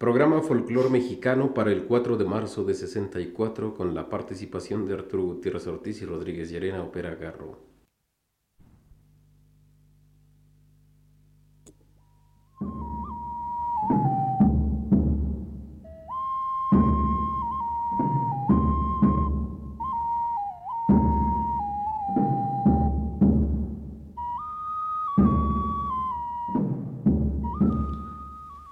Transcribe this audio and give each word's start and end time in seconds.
Programa 0.00 0.40
Folclor 0.40 0.88
Mexicano 0.88 1.52
para 1.52 1.70
el 1.72 1.84
4 1.84 2.16
de 2.16 2.24
marzo 2.24 2.64
de 2.64 2.72
64 2.72 3.74
con 3.74 3.94
la 3.94 4.08
participación 4.08 4.86
de 4.86 4.94
Arturo 4.94 5.24
Gutiérrez 5.24 5.66
Ortiz 5.66 6.00
y 6.00 6.06
Rodríguez 6.06 6.48
Llerena 6.48 6.82
Opera 6.82 7.14
Garro. 7.16 7.69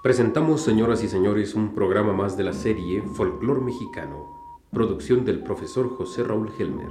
Presentamos, 0.09 0.61
señoras 0.61 1.03
y 1.03 1.07
señores, 1.07 1.53
un 1.53 1.75
programa 1.75 2.13
más 2.13 2.35
de 2.35 2.43
la 2.43 2.53
serie 2.53 3.03
Folclor 3.03 3.61
Mexicano, 3.61 4.25
producción 4.71 5.23
del 5.23 5.43
profesor 5.43 5.87
José 5.95 6.23
Raúl 6.23 6.49
Helmer. 6.57 6.89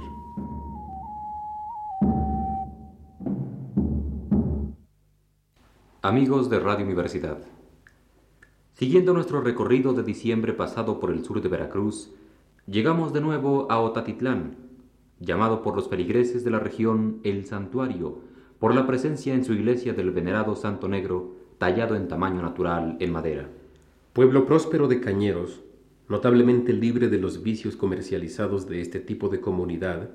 Amigos 6.01 6.49
de 6.49 6.61
Radio 6.61 6.85
Universidad, 6.85 7.39
siguiendo 8.75 9.13
nuestro 9.13 9.41
recorrido 9.41 9.91
de 9.91 10.03
diciembre 10.03 10.53
pasado 10.53 11.01
por 11.01 11.11
el 11.11 11.25
sur 11.25 11.41
de 11.41 11.49
Veracruz, 11.49 12.13
llegamos 12.67 13.11
de 13.11 13.19
nuevo 13.19 13.69
a 13.69 13.81
Otatitlán, 13.81 14.55
llamado 15.19 15.61
por 15.61 15.75
los 15.75 15.89
feligreses 15.89 16.45
de 16.45 16.51
la 16.51 16.59
región 16.59 17.19
El 17.25 17.45
Santuario, 17.45 18.19
por 18.59 18.73
la 18.73 18.87
presencia 18.87 19.33
en 19.33 19.43
su 19.43 19.51
iglesia 19.51 19.93
del 19.93 20.11
venerado 20.11 20.55
Santo 20.55 20.87
Negro, 20.87 21.38
tallado 21.59 21.95
en 21.95 22.07
tamaño 22.07 22.41
natural 22.41 22.97
en 22.99 23.11
madera. 23.11 23.47
Pueblo 24.13 24.45
próspero 24.47 24.87
de 24.87 25.01
cañeros, 25.01 25.59
notablemente 26.07 26.73
libre 26.73 27.09
de 27.09 27.19
los 27.19 27.43
vicios 27.43 27.75
comercializados 27.75 28.67
de 28.67 28.81
este 28.81 28.99
tipo 28.99 29.29
de 29.29 29.41
comunidad, 29.41 30.09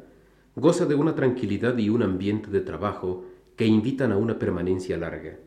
goza 0.56 0.86
de 0.86 0.94
una 0.94 1.14
tranquilidad 1.14 1.78
y 1.78 1.90
un 1.90 2.02
ambiente 2.02 2.50
de 2.50 2.60
trabajo 2.60 3.24
que 3.56 3.66
invitan 3.66 4.10
a 4.10 4.16
una 4.16 4.38
permanencia 4.38 4.96
larga. 4.96 5.38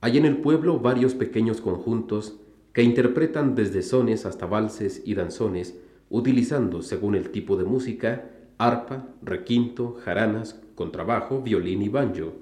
Hay 0.00 0.16
en 0.16 0.24
el 0.24 0.38
pueblo 0.38 0.78
varios 0.78 1.14
pequeños 1.14 1.60
conjuntos 1.60 2.36
que 2.72 2.82
interpretan 2.82 3.54
desde 3.54 3.82
sones 3.82 4.24
hasta 4.26 4.46
valses 4.46 5.02
y 5.04 5.14
danzones, 5.14 5.76
utilizando, 6.08 6.82
según 6.82 7.14
el 7.14 7.30
tipo 7.30 7.56
de 7.56 7.64
música, 7.64 8.30
arpa, 8.58 9.08
requinto, 9.22 9.98
jaranas, 10.04 10.60
contrabajo, 10.74 11.42
violín 11.42 11.82
y 11.82 11.88
banjo. 11.88 12.32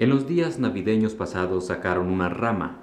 En 0.00 0.08
los 0.08 0.26
días 0.26 0.58
navideños 0.58 1.12
pasados 1.12 1.66
sacaron 1.66 2.10
una 2.10 2.30
rama, 2.30 2.78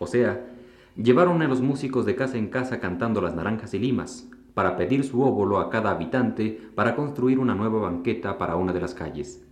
o 0.00 0.08
sea, 0.08 0.48
llevaron 0.96 1.40
a 1.40 1.46
los 1.46 1.60
músicos 1.60 2.04
de 2.06 2.16
casa 2.16 2.38
en 2.38 2.48
casa 2.48 2.80
cantando 2.80 3.20
las 3.20 3.36
naranjas 3.36 3.72
y 3.74 3.78
limas, 3.78 4.28
para 4.52 4.76
pedir 4.76 5.04
su 5.04 5.22
óvulo 5.22 5.60
a 5.60 5.70
cada 5.70 5.92
habitante 5.92 6.60
para 6.74 6.96
construir 6.96 7.38
una 7.38 7.54
nueva 7.54 7.78
banqueta 7.78 8.36
para 8.36 8.56
una 8.56 8.72
de 8.72 8.80
las 8.80 8.94
calles. 8.94 9.46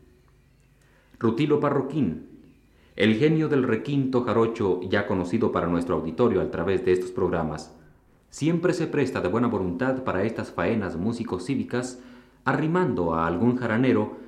Rutilo 1.21 1.61
Parroquín, 1.61 2.27
el 2.97 3.15
genio 3.15 3.49
del 3.49 3.63
requinto 3.63 4.25
jarocho 4.25 4.81
ya 4.83 5.07
conocido 5.07 5.53
para 5.53 5.69
nuestro 5.69 5.95
auditorio 5.95 6.41
a 6.41 6.51
través 6.51 6.85
de 6.85 6.95
estos 6.95 7.13
programas, 7.13 7.79
siempre 8.31 8.73
se 8.73 8.89
presta 8.89 9.21
de 9.21 9.29
buena 9.29 9.47
voluntad 9.47 10.03
para 10.03 10.25
estas 10.25 10.51
faenas 10.51 10.97
músicos 10.97 11.45
cívicas, 11.45 12.03
arrimando 12.45 13.15
a 13.15 13.29
algún 13.29 13.55
jaranero 13.55 14.24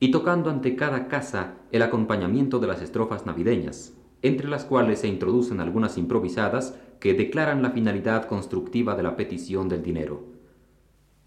y 0.00 0.10
tocando 0.10 0.48
ante 0.48 0.74
cada 0.74 1.08
casa 1.08 1.56
el 1.70 1.82
acompañamiento 1.82 2.58
de 2.58 2.66
las 2.66 2.80
estrofas 2.80 3.26
navideñas, 3.26 3.94
entre 4.22 4.48
las 4.48 4.64
cuales 4.64 5.00
se 5.00 5.08
introducen 5.08 5.60
algunas 5.60 5.98
improvisadas 5.98 6.74
que 6.98 7.14
declaran 7.14 7.62
la 7.62 7.70
finalidad 7.70 8.26
constructiva 8.26 8.96
de 8.96 9.02
la 9.02 9.16
petición 9.16 9.68
del 9.68 9.82
dinero. 9.82 10.24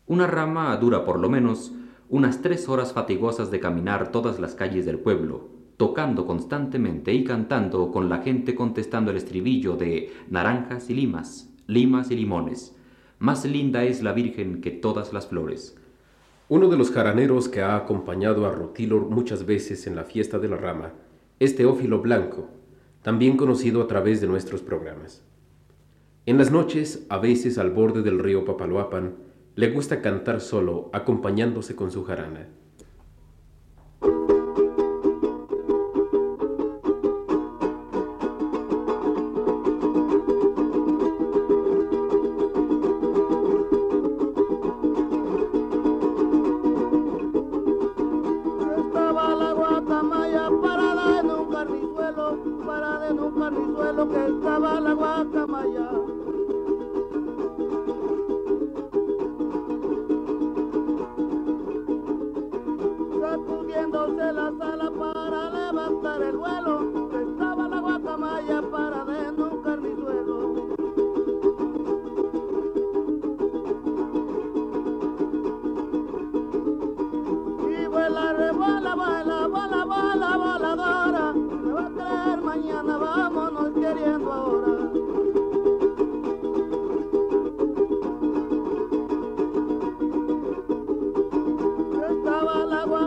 Una 0.07 0.27
rama 0.27 0.75
dura 0.77 1.05
por 1.05 1.19
lo 1.19 1.29
menos 1.29 1.71
unas 2.09 2.41
tres 2.41 2.67
horas 2.67 2.93
fatigosas 2.93 3.51
de 3.51 3.59
caminar 3.59 4.11
todas 4.11 4.39
las 4.39 4.55
calles 4.55 4.85
del 4.85 4.99
pueblo, 4.99 5.49
tocando 5.77 6.25
constantemente 6.25 7.13
y 7.13 7.23
cantando 7.23 7.91
con 7.91 8.09
la 8.09 8.19
gente 8.19 8.55
contestando 8.55 9.11
el 9.11 9.17
estribillo 9.17 9.75
de 9.77 10.11
naranjas 10.29 10.89
y 10.89 10.95
limas, 10.95 11.49
limas 11.67 12.11
y 12.11 12.15
limones. 12.15 12.75
Más 13.19 13.45
linda 13.45 13.83
es 13.83 14.03
la 14.03 14.13
Virgen 14.13 14.61
que 14.61 14.71
todas 14.71 15.13
las 15.13 15.27
flores. 15.27 15.77
Uno 16.49 16.67
de 16.67 16.75
los 16.75 16.91
jaraneros 16.91 17.47
que 17.47 17.61
ha 17.61 17.77
acompañado 17.77 18.45
a 18.45 18.51
Rutilo 18.51 18.99
muchas 18.99 19.45
veces 19.45 19.87
en 19.87 19.95
la 19.95 20.03
fiesta 20.03 20.39
de 20.39 20.49
la 20.49 20.57
rama 20.57 20.91
es 21.39 21.55
Teófilo 21.55 22.01
Blanco, 22.01 22.49
también 23.01 23.37
conocido 23.37 23.81
a 23.81 23.87
través 23.87 24.19
de 24.19 24.27
nuestros 24.27 24.61
programas. 24.61 25.23
En 26.25 26.37
las 26.37 26.51
noches, 26.51 27.05
a 27.07 27.17
veces 27.17 27.57
al 27.57 27.71
borde 27.71 28.01
del 28.01 28.19
río 28.19 28.43
Papaloapan, 28.43 29.15
le 29.55 29.71
gusta 29.71 30.01
cantar 30.01 30.41
solo, 30.41 30.89
acompañándose 30.91 31.77
con 31.77 31.91
su 31.91 32.03
jarana. 32.03 32.49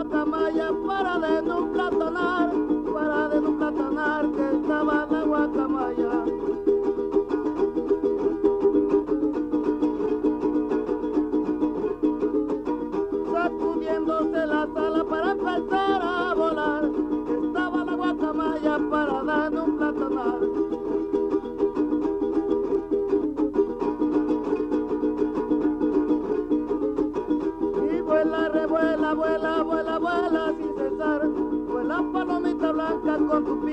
guacamaya 0.07 0.71
para 0.87 1.19
de 1.19 1.41
nuevo. 1.41 1.56
con 33.27 33.43
tu 33.43 33.66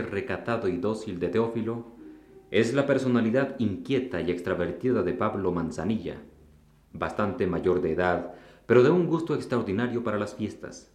recatado 0.00 0.68
y 0.68 0.78
dócil 0.78 1.20
de 1.20 1.28
Teófilo, 1.28 1.84
es 2.50 2.72
la 2.72 2.86
personalidad 2.86 3.56
inquieta 3.58 4.22
y 4.22 4.30
extravertida 4.30 5.02
de 5.02 5.12
Pablo 5.12 5.52
Manzanilla, 5.52 6.22
bastante 6.92 7.46
mayor 7.46 7.82
de 7.82 7.92
edad, 7.92 8.34
pero 8.66 8.82
de 8.82 8.90
un 8.90 9.06
gusto 9.06 9.34
extraordinario 9.34 10.02
para 10.02 10.18
las 10.18 10.34
fiestas. 10.34 10.90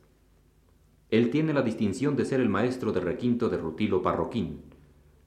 Él 1.09 1.29
tiene 1.29 1.53
la 1.53 1.61
distinción 1.61 2.15
de 2.15 2.25
ser 2.25 2.39
el 2.39 2.49
maestro 2.49 2.91
de 2.91 2.99
requinto 2.99 3.49
de 3.49 3.57
Rutilo 3.57 4.01
Parroquín. 4.01 4.61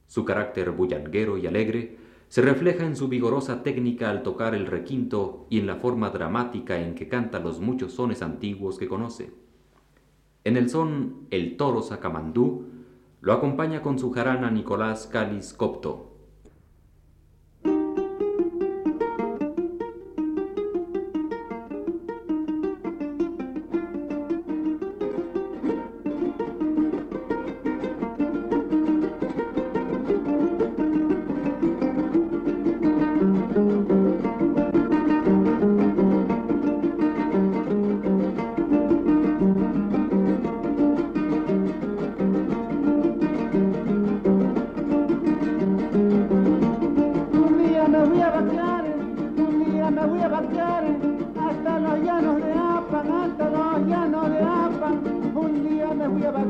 Su 0.07 0.25
carácter 0.25 0.73
bullanguero 0.73 1.39
y 1.39 1.47
alegre 1.47 1.97
se 2.29 2.43
refleja 2.43 2.85
en 2.85 2.97
su 2.97 3.09
vigorosa 3.09 3.63
técnica 3.63 4.11
al 4.11 4.23
tocar 4.23 4.55
el 4.55 4.67
requinto 4.67 5.47
y 5.51 5.59
en 5.59 5.67
la 5.67 5.77
forma 5.77 6.11
dramática 6.11 6.81
en 6.81 6.95
que 6.95 7.09
canta 7.09 7.41
los 7.41 7.61
muchos 7.61 7.95
sones 7.95 8.23
antiguos 8.23 8.79
que 8.79 8.89
conoce. 8.89 9.33
En 10.45 10.57
el 10.57 10.71
son 10.71 11.27
El 11.31 11.57
toro 11.57 11.83
sacamandú 11.83 12.67
lo 13.21 13.35
acompaña 13.35 13.83
con 13.83 13.99
su 13.99 14.11
jarana 14.13 14.51
Nicolás 14.51 15.07
Cáliz 15.07 15.53
Copto. 15.53 16.10
Y 56.31 56.33
me 56.33 56.45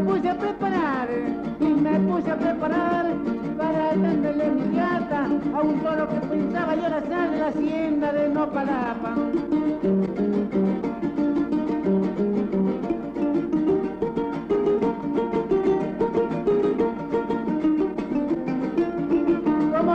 puse 0.00 0.28
a 0.28 0.38
preparar, 0.38 1.08
y 1.60 1.64
me 1.64 1.98
puse 2.00 2.30
a 2.30 2.36
preparar 2.36 3.06
para 3.56 3.96
dándole 3.96 4.50
mi 4.50 4.62
plata 4.74 5.30
a 5.54 5.62
un 5.62 5.80
toro 5.80 6.06
que 6.10 6.20
pensaba 6.26 6.74
yo 6.74 6.90
la 6.90 7.00
sal 7.00 7.30
de 7.30 7.38
la 7.38 7.46
hacienda 7.46 8.12
de 8.12 8.28
Nopalapa. 8.28 9.33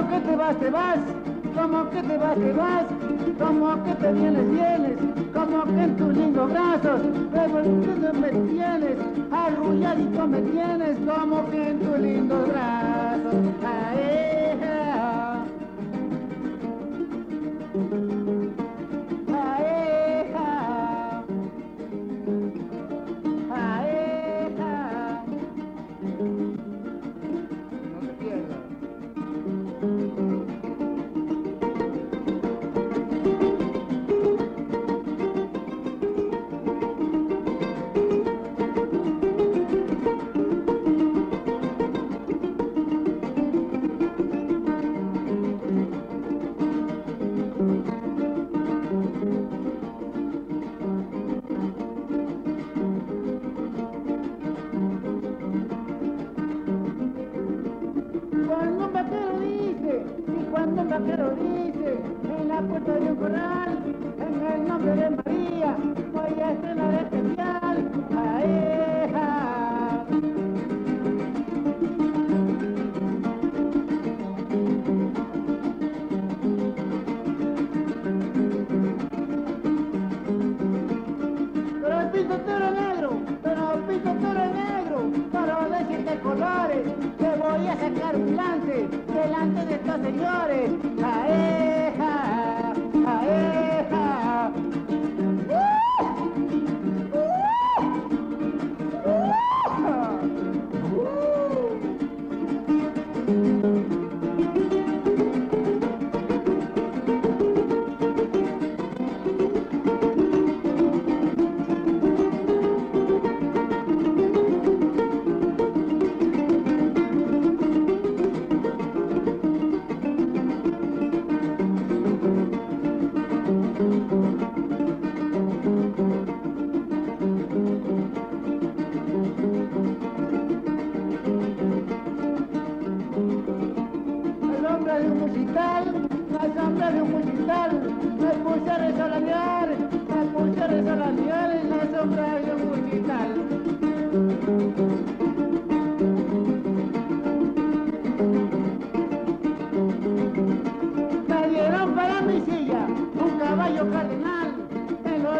que 0.09 0.19
te 0.21 0.35
vas, 0.35 0.55
te 0.57 0.69
vas, 0.69 0.99
como 1.55 1.89
que 1.89 2.01
te 2.01 2.17
vas, 2.17 2.35
te 2.35 2.53
vas, 2.53 2.85
como 3.37 3.83
que 3.83 3.93
te 3.95 4.11
vienes, 4.11 4.51
vienes, 4.51 4.97
como 5.33 5.63
que 5.63 5.83
en 5.83 5.97
tus 5.97 6.17
lindos 6.17 6.51
brazos, 6.51 7.01
revolviendo 7.31 8.13
me 8.13 8.29
tienes, 8.29 8.97
arrulladito 9.31 10.27
me 10.27 10.41
tienes, 10.41 10.97
como 11.07 11.49
que 11.49 11.69
en 11.69 11.79
tus 11.79 11.99
lindos 11.99 12.47
brazos. 12.49 14.38
que 60.97 61.17
lo 61.17 61.29
dice, 61.35 61.99
en 62.41 62.47
la 62.47 62.61
puerta 62.61 62.93
de 62.93 63.11
un 63.11 63.15
corral, 63.15 63.77
en 64.17 64.53
el 64.53 64.67
nombre 64.67 64.95
de 64.95 65.09
María, 65.11 65.77
voy 66.11 66.41
a 66.41 66.51
estrenar 66.51 66.93
especial. 66.95 67.91
Ay, 68.17 69.11
ja. 69.13 70.05
Pero 81.81 81.99
el 82.01 82.09
pistotero 82.09 82.71
negro, 82.71 83.09
pero 83.43 83.73
el 83.73 83.81
pistotero 83.81 84.45
negro, 84.53 85.11
pero 85.31 85.69
de 85.69 85.85
siete 85.87 86.19
colores, 86.21 86.83
te 87.19 87.29
voy 87.37 87.67
a 87.67 87.77
sacar 87.77 88.15
un 88.15 88.35
lance 88.35 89.08
estos 89.71 90.01
señores. 90.01 91.68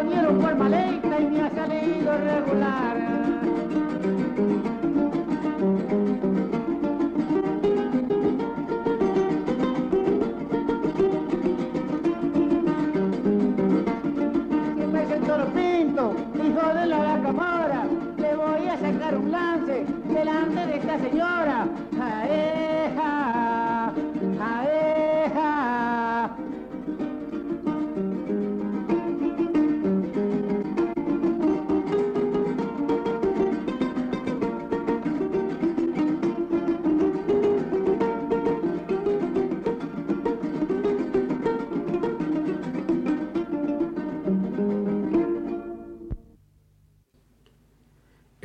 comieron 0.00 0.40
forma 0.40 0.68
lenta 0.68 1.20
y 1.20 1.26
me 1.26 1.42
ha 1.42 1.50
salido 1.50 2.16
regular. 2.16 3.19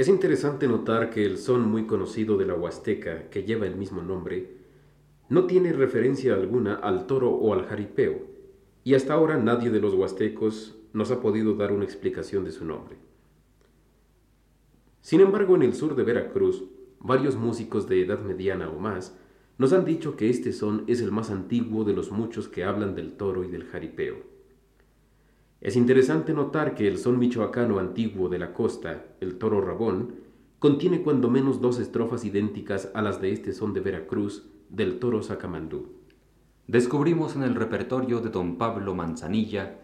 Es 0.06 0.10
interesante 0.10 0.68
notar 0.68 1.10
que 1.10 1.26
el 1.26 1.40
son 1.40 1.68
muy 1.68 1.88
conocido 1.88 2.38
de 2.38 2.46
la 2.46 2.54
Huasteca, 2.54 3.28
que 3.32 3.42
lleva 3.42 3.66
el 3.66 3.76
mismo 3.76 4.04
nombre, 4.04 4.52
no 5.30 5.48
tiene 5.48 5.74
referencia 5.74 6.36
alguna 6.36 6.76
al 6.76 7.08
toro 7.08 7.32
o 7.32 7.56
al 7.56 7.66
jaripeo, 7.66 8.22
y 8.84 8.94
hasta 8.94 9.16
ahora 9.16 9.38
nadie 9.38 9.72
de 9.72 9.80
los 9.80 9.96
huastecos 9.96 10.78
nos 10.94 11.10
ha 11.10 11.22
podido 11.22 11.56
dar 11.56 11.72
una 11.72 11.86
explicación 11.86 12.44
de 12.44 12.52
su 12.52 12.66
nombre. 12.66 12.98
Sin 15.02 15.22
embargo, 15.22 15.56
en 15.56 15.64
el 15.64 15.74
sur 15.74 15.96
de 15.96 16.04
Veracruz, 16.04 16.66
varios 17.00 17.36
músicos 17.36 17.90
de 17.90 18.04
edad 18.04 18.20
mediana 18.20 18.70
o 18.70 18.78
más 18.78 19.18
nos 19.58 19.74
han 19.74 19.86
dicho 19.86 20.16
que 20.16 20.30
este 20.30 20.54
son 20.54 20.84
es 20.86 21.02
el 21.02 21.12
más 21.12 21.32
antiguo 21.32 21.84
de 21.84 21.94
los 21.94 22.12
muchos 22.12 22.48
que 22.48 22.64
hablan 22.64 22.94
del 22.94 23.14
toro 23.14 23.44
y 23.44 23.48
del 23.48 23.64
jaripeo. 23.64 24.35
Es 25.66 25.76
interesante 25.76 26.32
notar 26.32 26.76
que 26.76 26.88
el 26.88 27.00
son 27.00 27.18
michoacano 27.18 27.80
antiguo 27.80 28.30
de 28.30 28.38
la 28.38 28.54
costa, 28.54 29.04
el 29.20 29.40
toro 29.40 29.62
rabón, 29.62 30.14
contiene 30.60 31.02
cuando 31.02 31.28
menos 31.28 31.60
dos 31.60 31.80
estrofas 31.80 32.24
idénticas 32.24 32.92
a 32.94 33.02
las 33.02 33.20
de 33.20 33.32
este 33.32 33.52
son 33.52 33.74
de 33.74 33.80
Veracruz, 33.80 34.46
del 34.70 35.00
toro 35.00 35.24
sacamandú. 35.24 35.88
Descubrimos 36.68 37.36
en 37.36 37.42
el 37.42 37.56
repertorio 37.56 38.20
de 38.20 38.30
don 38.30 38.60
Pablo 38.60 38.94
Manzanilla 38.94 39.80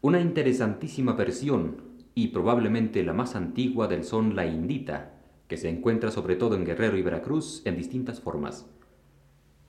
una 0.00 0.20
interesantísima 0.20 1.14
versión 1.14 1.78
y 2.14 2.28
probablemente 2.28 3.02
la 3.02 3.12
más 3.12 3.34
antigua 3.34 3.88
del 3.88 4.04
son 4.04 4.36
la 4.36 4.46
indita, 4.46 5.18
que 5.48 5.56
se 5.56 5.68
encuentra 5.68 6.12
sobre 6.12 6.36
todo 6.36 6.54
en 6.54 6.64
Guerrero 6.64 6.98
y 6.98 7.02
Veracruz 7.02 7.62
en 7.64 7.76
distintas 7.76 8.20
formas. 8.20 8.70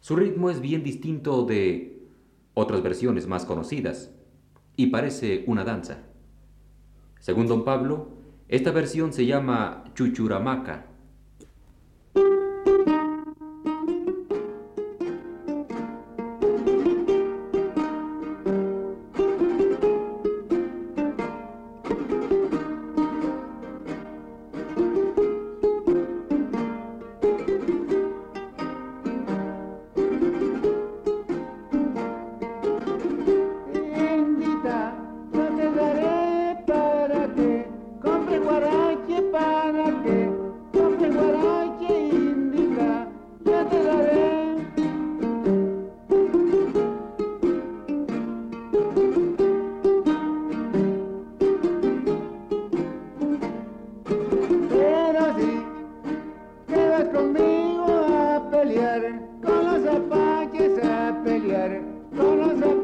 Su 0.01 0.17
ritmo 0.17 0.51
es 0.51 0.61
bien 0.61 0.83
distinto 0.83 1.45
de 1.47 1.97
otras 2.53 2.83
versiones 2.83 3.25
más 3.25 3.43
conocidas, 3.43 4.11
y 4.77 4.87
parece 4.87 5.43
una 5.47 5.65
danza. 5.65 6.03
Según 7.19 7.47
don 7.47 7.65
Pablo, 7.65 8.13
esta 8.47 8.71
versión 8.71 9.11
se 9.11 9.25
llama 9.25 9.83
Chuchuramaca 9.93 10.85
pelear, 58.67 59.19
con 59.41 59.65
los 59.65 59.95
apaches 59.95 60.83
a 60.83 61.23
pelear, 61.23 61.81
con 62.15 62.39
los 62.39 62.57
apaches. 62.57 62.76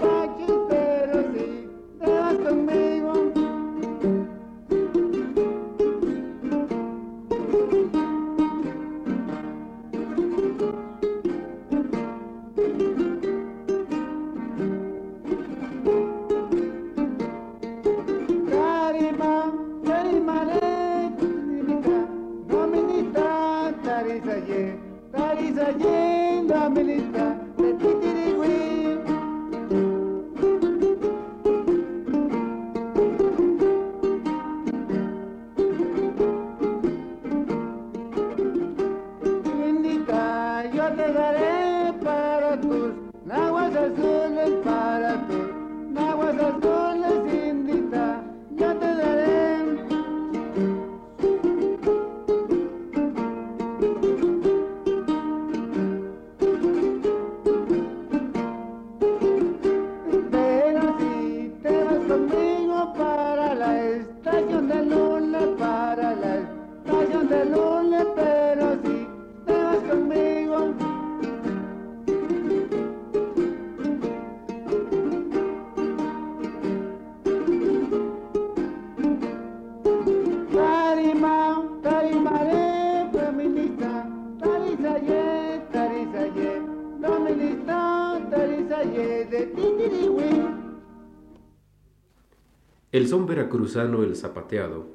El 92.94 93.08
son 93.08 93.26
veracruzano 93.26 94.04
El 94.04 94.16
Zapateado 94.16 94.86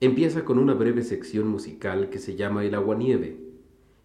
empieza 0.00 0.42
con 0.42 0.58
una 0.58 0.72
breve 0.72 1.02
sección 1.02 1.48
musical 1.48 2.08
que 2.08 2.18
se 2.18 2.34
llama 2.34 2.64
El 2.64 2.74
Aguanieve, 2.74 3.36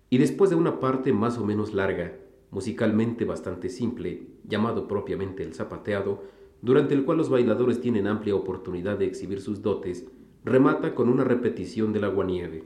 y 0.10 0.18
después 0.18 0.50
de 0.50 0.58
una 0.58 0.82
parte 0.82 1.14
más 1.14 1.38
o 1.38 1.46
menos 1.46 1.74
larga, 1.74 2.18
musicalmente 2.52 3.24
bastante 3.24 3.70
simple, 3.70 4.28
llamado 4.44 4.90
propiamente 4.90 5.44
El 5.44 5.54
Zapateado, 5.54 6.26
durante 6.62 6.94
el 6.94 7.06
cual 7.06 7.20
los 7.20 7.30
bailadores 7.30 7.80
tienen 7.80 8.08
amplia 8.08 8.36
oportunidad 8.36 8.98
de 8.98 9.06
exhibir 9.06 9.40
sus 9.40 9.62
dotes, 9.62 10.06
remata 10.44 10.94
con 10.94 11.08
una 11.08 11.24
repetición 11.24 11.94
del 11.94 12.04
aguanieve. 12.04 12.66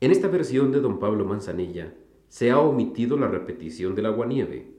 En 0.00 0.12
esta 0.12 0.28
versión 0.28 0.70
de 0.70 0.80
don 0.80 1.00
Pablo 1.00 1.24
Manzanilla 1.24 1.92
se 2.28 2.52
ha 2.52 2.60
omitido 2.60 3.16
la 3.16 3.26
repetición 3.26 3.96
del 3.96 4.06
aguanieve, 4.06 4.71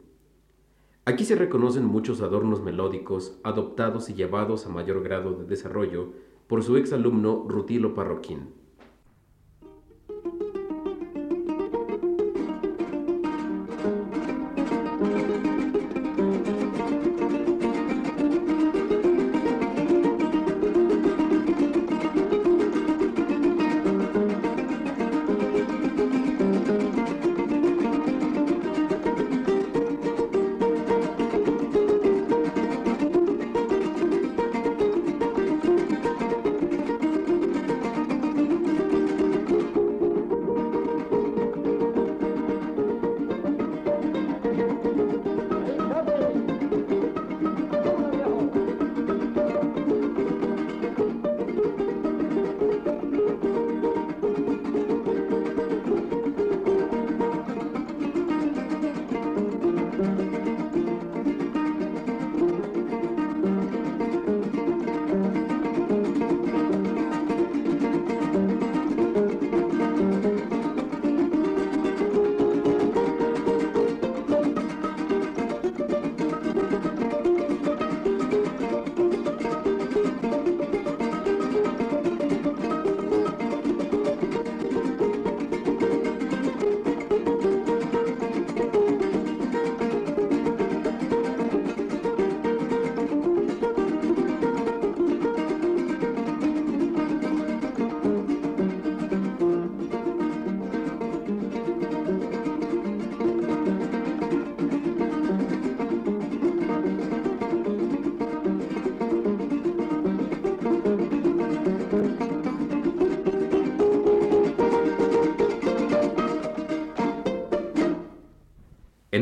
Aquí 1.06 1.26
se 1.26 1.36
reconocen 1.36 1.84
muchos 1.84 2.22
adornos 2.22 2.62
melódicos 2.62 3.38
adoptados 3.44 4.10
y 4.10 4.14
llevados 4.14 4.66
a 4.66 4.70
mayor 4.70 5.04
grado 5.04 5.34
de 5.34 5.44
desarrollo 5.44 6.14
por 6.48 6.64
su 6.64 6.78
exalumno 6.78 7.46
Rutilo 7.50 7.94
Parroquín. 7.94 8.63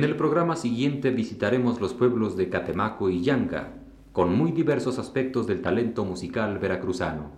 En 0.02 0.06
el 0.06 0.16
programa 0.16 0.56
siguiente 0.56 1.12
visitaremos 1.12 1.80
los 1.80 1.94
pueblos 1.94 2.36
de 2.36 2.50
Catemaco 2.50 3.12
y 3.12 3.22
Yanga, 3.22 3.76
con 4.12 4.36
muy 4.36 4.52
diversos 4.52 4.98
aspectos 4.98 5.46
del 5.46 5.62
talento 5.62 6.06
musical 6.06 6.58
veracruzano. 6.58 7.30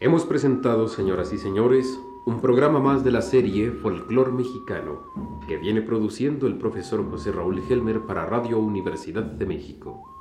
Hemos 0.00 0.26
presentado, 0.26 0.88
señoras 0.88 1.32
y 1.32 1.38
señores, 1.38 1.98
un 2.26 2.42
programa 2.42 2.78
más 2.78 3.04
de 3.04 3.12
la 3.12 3.22
serie 3.22 3.70
Folclor 3.70 4.34
Mexicano, 4.34 5.00
que 5.46 5.56
viene 5.56 5.80
produciendo 5.80 6.46
el 6.46 6.58
profesor 6.58 7.08
José 7.08 7.32
Raúl 7.32 7.62
Helmer 7.70 8.02
para 8.02 8.26
Radio 8.26 8.58
Universidad 8.58 9.22
de 9.22 9.46
México. 9.46 10.17